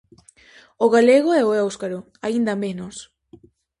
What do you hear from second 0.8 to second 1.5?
O galego e